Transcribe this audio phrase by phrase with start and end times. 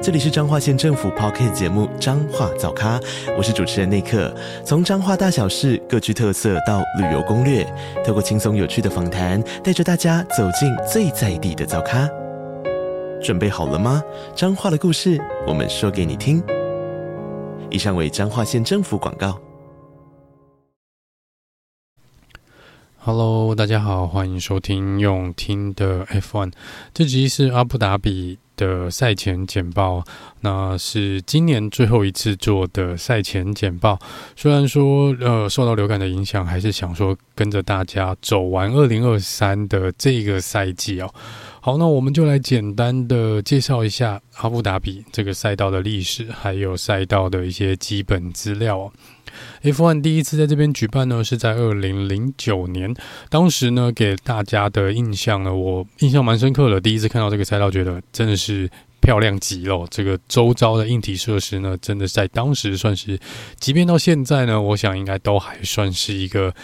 [0.00, 3.00] 这里是彰化县政府 Podcast 节目《彰化早咖》，
[3.36, 4.32] 我是主持人内克。
[4.64, 7.66] 从彰化大小事各具特色到旅游攻略，
[8.06, 12.08] 透过轻松有趣的访谈，带着大家走进最在地的早咖。
[13.20, 14.00] 准备好了吗？
[14.36, 16.40] 彰化的故事，我们说给你听。
[17.68, 19.36] 以上为彰化县政府广告。
[22.98, 26.52] Hello，大家好，欢迎收听用听的 F1，
[26.94, 30.04] 这集是阿布达比的赛前简报，
[30.40, 33.98] 那是今年最后一次做的赛前简报。
[34.36, 41.08] 虽然说，呃，受到流感的影响，还是想说跟着大家走完二零二三的这个赛季哦。
[41.60, 48.92] 好，那我们就来简单的介绍一下阿布达比这个赛道的历史，还有赛道的一些基本资料哦。
[49.62, 52.94] F1 第一次在这边举办呢，是在二零零九年。
[53.28, 56.80] 当时呢，给大家的印象呢，我印象蛮深刻的。
[56.80, 59.86] 第一次看到这个赛道，觉得真的是漂亮极了。
[59.90, 63.18] 这个周遭的硬体设施呢，真的在当时算是，
[63.58, 66.54] 即便到现在呢，我想应该都还算是一个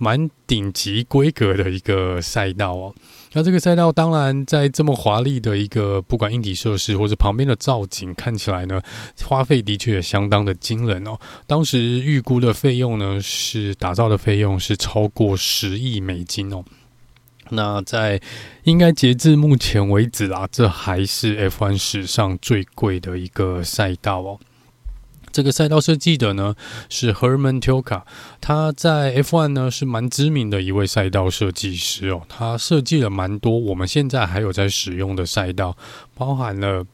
[0.00, 2.94] 蛮顶级规格的一个赛道哦。
[3.34, 8.80] 那这个赛道当然在这么华丽的一个不管硬体设施或者旁边的造景看起来呢，
[9.22, 11.16] 花费的确也相当的惊人哦。
[11.46, 16.64] 当时预估的费用呢，是打造的费用是超过十亿美金哦。
[17.50, 18.20] 那在
[18.64, 24.40] 应该截至目前为止啊，这还是 F1 史上最贵的一个赛道哦。
[25.32, 26.54] 这个赛道设计的呢
[26.88, 28.02] 是 Herman Tilka，
[28.40, 35.76] 他在 F1 呢是蛮知名的一位赛道设计师哦，他设计了蛮多我们现在还有在使用的赛道，
[36.14, 36.84] 包含了。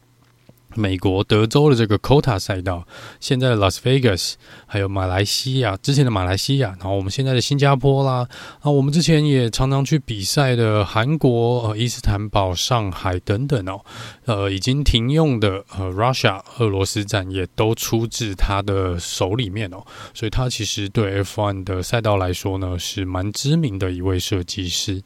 [0.75, 2.87] 美国德州的这个 COTA 赛道，
[3.19, 4.33] 现在的 Las Vegas，
[4.65, 8.27] 还有马来西亚之前的马来西亚，然后我们现在的新加坡啦，
[8.59, 13.81] 啊，我们之前也常常去比赛的韩国、呃伊斯坦堡、上海等等哦，
[14.25, 19.83] 呃，已经停用的呃 Russia 俄罗斯站也都出自他的手里面哦，
[20.13, 25.01] 所以他其实对 F1 的赛道来说呢，是蛮知名的一位设计师。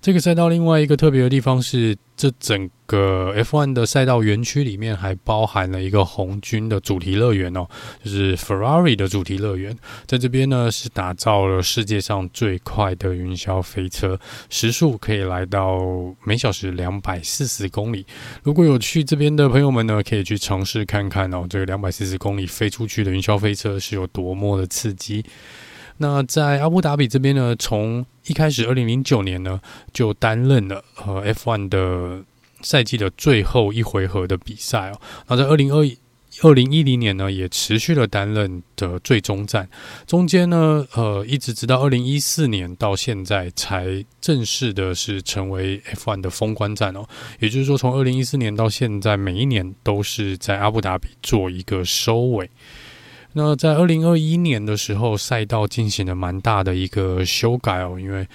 [0.00, 7.66] 这个赛道另外一个特别的地方是，这整个 F1 的赛道园区里面还包含了一个红军的主题乐园哦，
[8.02, 9.76] 就是 Ferrari 的主题乐园。
[10.06, 14.18] 在这边呢，是打造了世界上最快的云霄飞车，
[14.48, 15.78] 时速可以来到
[16.24, 18.06] 每小时两百四十公里。
[18.42, 25.22] 如果有去这边的朋友们呢，可以去尝试看看哦，这个两百四十公里飞出去的云霄飞车是有多么的刺激。
[26.02, 29.60] 那在阿布达比这边呢，从一开始二零零九年呢
[29.92, 32.22] 就担任了呃 F1 的
[32.62, 35.00] 赛季的最后一回合的比赛哦。
[35.28, 35.84] 那在二零二
[36.42, 39.68] 二零一零年呢，也持续了担任的最终战。
[40.06, 47.06] 中间呢，呃，一直直到二零一四年到现在，才正式的是成为 F1 的封关战哦。
[47.40, 52.48] 也就是说，从二零一四年到现在，每一年都是在阿布达比做一个收尾。
[53.32, 58.26] 那在二零二一年的时候，赛道进行了蛮大的一个修改哦，因为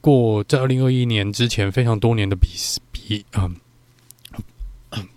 [0.00, 2.48] 过在二零二一年之前非常多年的比
[2.90, 3.54] 比嗯。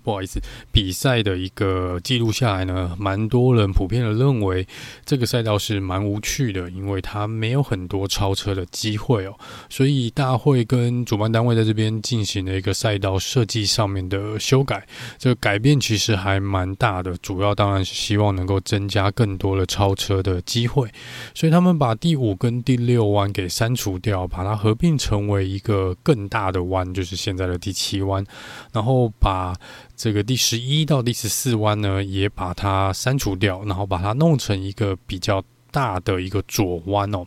[0.05, 0.39] 不好意思，
[0.71, 4.66] 比赛的一个记录下来呢，蛮多人普遍的认为
[5.03, 9.35] 这个赛道是蛮无趣的，因为它没有很多超车的机会哦。
[9.67, 14.85] 所以大会跟主办单位在这边进行了一个赛道设计上面的修改，
[15.17, 17.17] 这个改变其实还蛮大的。
[17.17, 20.88] 主要当然是希望能够增加更多的超车的机会，
[21.33, 28.23] 所以他们把第五跟第六弯给删除掉，把它合并成为一个更大的弯，就是现在的第七弯，
[28.71, 29.55] 然后把。
[29.95, 37.25] 这个第十一到第十四弯呢，也把它删除掉，然后把它弄成一个比较大的一个左弯哦，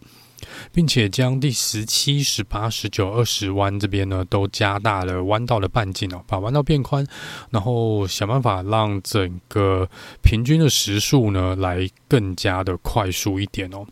[0.71, 7.06] 并且将第十七、十八、十九、二十弯这边呢，都加大了弯道的半径哦，把弯道变宽，
[7.50, 9.88] 然后想办法让整个
[10.23, 13.87] 平均的时速呢，来更加的快速一点哦。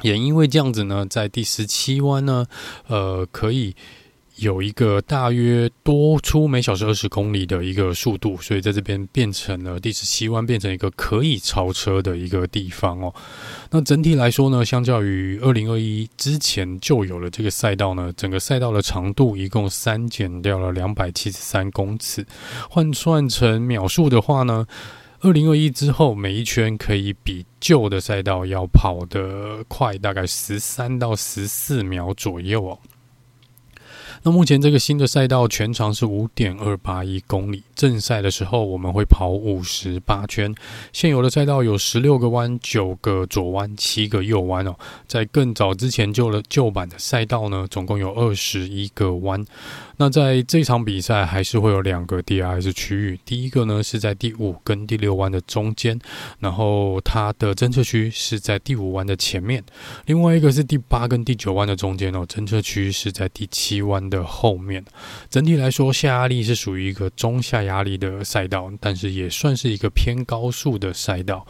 [0.00, 2.46] 也因为这样子呢，在第十七弯呢，
[2.86, 3.76] 呃，可以。
[4.40, 13.14] 有一个大约多出每小时二十公里的一个速度，所以在这边变成了第十七弯，变成一个可以超车的一个地方哦。
[13.70, 22.26] 那整体来说呢，相较于二零二一之前就有了这个赛道呢，整个赛道的长度一共删减掉了两百七十三公尺，
[22.70, 24.66] 换算成秒数的话呢，
[25.20, 32.78] 二零二一之后每一圈可以比旧的赛道要跑得快，大概十三到十四秒左右哦。
[34.22, 40.54] 那目前这个新的赛道全长是五点二八一公里，正赛的时候我们会跑五十八圈。
[40.92, 44.74] 现有的赛道有十六个弯，九个左弯，七个右弯哦。
[45.06, 49.42] 在更早之前旧了旧版的赛道呢，总共有二十一个弯。
[49.96, 55.98] 那在这场比赛还是会有两个 DRS 区域，第一个呢是在第五跟第六弯的中间，
[56.38, 59.60] 然后它的侦测区是在第五弯的前面；
[60.06, 64.84] 另外一个是第八跟第九弯的中间哦，侦测区是在第七弯的后面。
[65.30, 71.46] 整体来说，下压力是属于一个中下压力的赛道，但是也算是一个偏高速的赛道。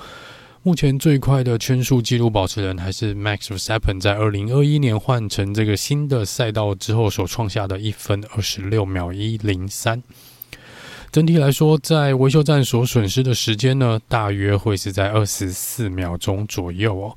[0.63, 10.03] 目前最快的圈速纪录保持人还是 Max Verstappen，在二零二一年换成这个新的赛道之后所创下的一分二十六秒一零三。
[11.11, 17.17] 整体来说，在维修站所损失的时间呢，大约会是在二十四秒钟左右哦。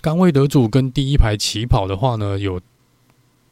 [0.00, 2.58] 杆位得主跟第一排起跑的话呢，有。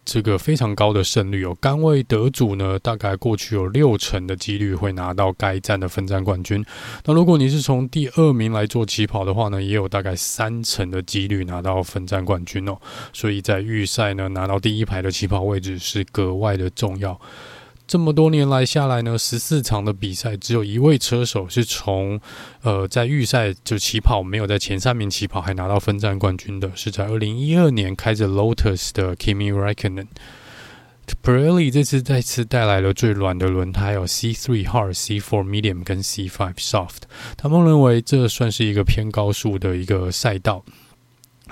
[0.06, 6.64] 这个非常高的胜率哦，甘位得主呢，大概过去有六成的几率会拿到该站的分站冠军。
[7.04, 12.78] 那如果你是从第二名来做起跑的话呢，也有大概三成的几率拿到分站冠军哦。
[13.12, 17.20] 所以在预赛呢，拿到第一排的起跑位置是格外的重要。
[17.86, 22.20] 这么多年来下来呢，十四场的比赛，只有一位车手是从
[22.62, 30.06] 呃在预赛就起跑没有在前三名起跑，还拿到分站冠军的，是在二零一二年开着 Lotus 的 Kimi Räikkönen。
[31.22, 37.02] Pirelli 这次再次带来了最软的轮胎，有 C3 Hard、C4 Medium 跟 C5 Soft。
[37.36, 40.64] 他们认为这算是一个偏高速的一个赛道。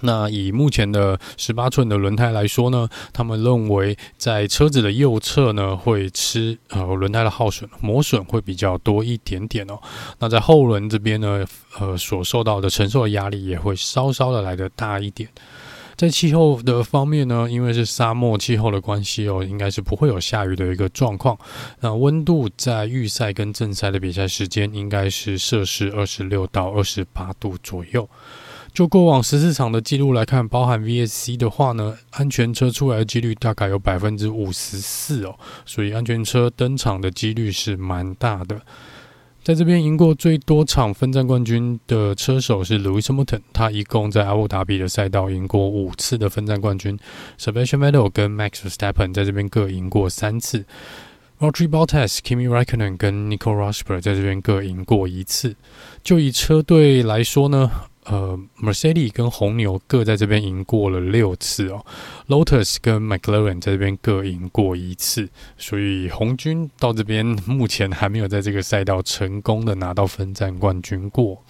[0.00, 9.78] 那以目前的十八寸的轮胎来说呢，他们认为在车子的右侧呢会吃呃轮胎的耗损磨损会比较多一点点哦。
[10.18, 11.44] 那在后轮这边呢，
[11.78, 15.28] 呃所受到的承受的压力也会稍稍的来得大一点。
[15.96, 21.38] 在气候的方面呢，因为是沙漠气候的关系哦，应该是不会有下雨的一个状况。
[21.78, 28.08] 那温度在预赛跟正赛的比赛时间应该是摄氏二十六到二十八度左右。
[28.74, 38.60] 就过往十四场的记录来看，包含 VSC 的话呢，安全车出来的几率大概有百分之五十四哦，所以安全车登场的几率是蛮大的。
[39.44, 46.98] 在这边赢过最多场分站冠军的车手是 Lewis Hamilton，他一共在阿布达比的赛道赢过五次的分站冠军。
[47.38, 50.64] Sebastian Vettel 跟 Max Verstappen 在这边各赢过三次。
[51.38, 55.54] Valtteri Bottas、Kimi Räikkönen 跟 Nico Rosberg 在这边各赢过一次。
[56.02, 57.70] 就以车队来说呢，
[58.04, 61.84] 呃，Mercedes 跟红牛各在这边赢过了六次哦
[62.28, 71.42] ，Lotus 跟 McLaren 在这边各赢过一次，所以红军到这边目前还没有在这个赛道成功的拿到分站冠军过。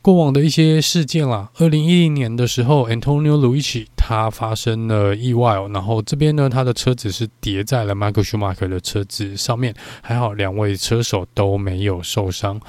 [0.00, 12.60] 过往的一些事件啦，二零一零年的时候，Antonio Luigi 他发生了意外哦，然后这边呢，他的车子是叠在了 Michael Schumacher 的车子上面，还好两位车手都没有受伤。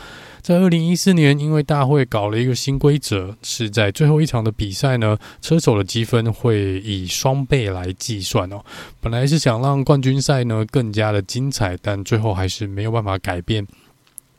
[0.48, 8.64] 在二零一四年，因为大会搞了一个新规则，是在最后一场的比赛呢，车手的积分会以双倍来计算哦。
[9.02, 13.68] 本来是想让冠军赛呢更加的精彩，但最后还是没有办法改变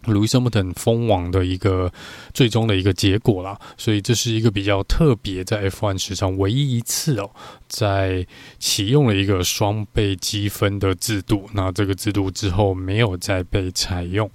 [0.04, 1.92] Lewis Hamilton 封王的一个
[2.32, 3.60] 最终的一个结果啦。
[3.76, 7.30] 所以这是一个比较特别，在 F1 史上唯一一次哦，
[7.68, 8.26] 在
[8.58, 11.50] 启用了一个双倍积分的制度。
[11.52, 14.30] 那这个制度之后没有再被采用。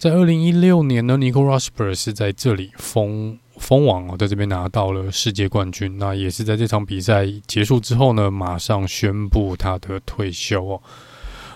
[0.00, 5.98] 在二零一六年呢，Nico Rosberg 是在这里封封王哦，在这边拿到了世界冠军。
[5.98, 10.80] 那也是在这场比赛结束之后呢，马上宣布他的退休哦。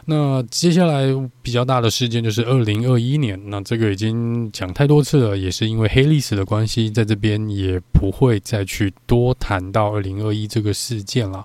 [0.05, 1.07] 那接下来
[1.41, 11.43] 比较大的事件就是二零二一年，那这个已经讲太多次了，也是因为黑历史的关系，在这边也不会再去多谈到二零二一这个事件了。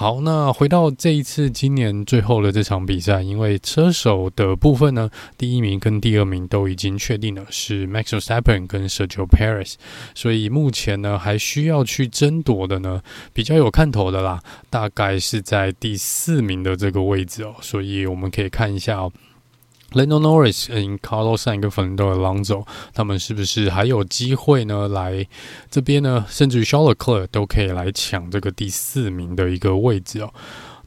[0.00, 9.76] 好，那回到这一次今年最后的这场比赛，因为车手的部分呢，第一名跟第二名都已经确定了是 Max Verstappen 跟 Sergio p a r i s
[10.14, 13.02] 所以目前呢还需要去争夺的呢，
[13.34, 14.40] 比较有看头的啦，
[14.70, 19.12] 大概是在第四名的这个位置哦，所以我们可以看一下哦。
[19.92, 20.68] Lando Norris、
[20.98, 24.88] Carlos Sainz 跟 Fernando Alonso，他们是不是还有机会呢？
[24.88, 25.26] 来
[25.70, 30.32] 这边呢，甚至于 Charles Leclerc 都可以来抢这个第四名的一个位置哦。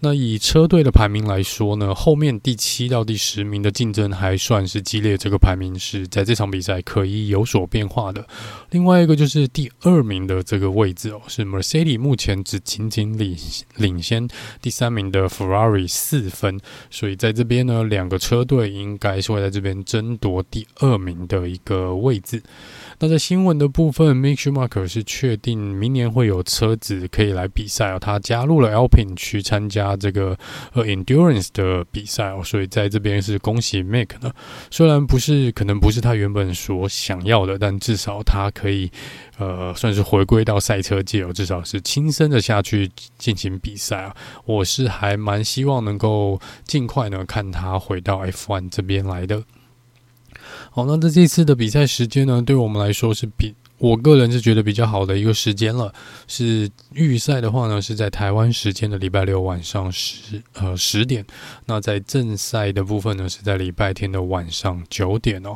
[0.04, 8.28] 那以车队的排名来说呢，后面第七到第十名的竞争还算是激烈，这个排名是在这场比赛可以有所变化的。
[8.72, 13.38] 另外一个就是第二名的这个位置哦，是 Mercedes 目前只仅仅领
[13.78, 14.28] 领先
[14.62, 16.60] 第三名的 Ferrari 四分，
[16.92, 22.44] 所以在这边呢，两个车队应该是会在这边争夺第二名的一个位置。
[23.04, 30.38] 那在新闻的部分，Mick Schumacher 是确定明年会有车子可以来比赛哦，他加入了 Alpine 去参加这个
[30.72, 34.32] 呃 Endurance 的比赛哦，所以在这边是恭喜 Mick 呢。
[34.72, 38.90] 虽然不是可能不是他原本所想要的，但至少他可以
[39.38, 44.16] 呃算是回归到赛车界哦，至少是亲身的下去进行比赛啊。
[44.46, 49.44] 我是还蛮希望能够尽快呢看他回到 F1 这边来的。
[50.76, 55.94] 好，那在这次的比赛时间呢，对我们来说是比我个人是觉得比较好的一个时间了。
[56.28, 61.24] 是预赛的话呢，是在台湾时间的礼拜六晚上十呃十点。
[61.68, 65.56] 那在正赛的部分呢，是在礼拜天的晚上九点哦。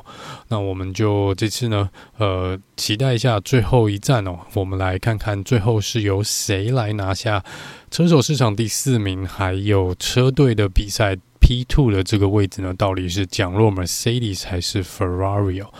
[0.49, 4.37] 那我们就这次呢，呃，期待一下最后一站哦。
[4.53, 7.43] 我们来看看最后是由谁来拿下
[7.89, 11.17] 车手市场第四名，还有车队的比赛。
[11.47, 15.73] P2 的这个位置呢，到底是降落 Mercedes 还是 Ferrari 哦？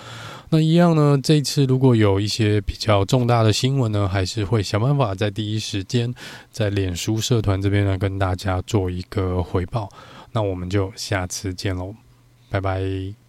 [0.49, 6.13] 那一样呢，这次如果有一些比较重大的新闻呢，还是会想办法在第一时间
[6.51, 9.89] 在脸书社团这边呢跟大家做一个回报。
[10.31, 11.93] 那我们就下次见喽，
[12.49, 13.26] 拜拜。